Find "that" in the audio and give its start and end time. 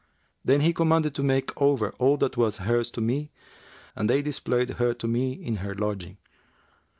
2.17-2.35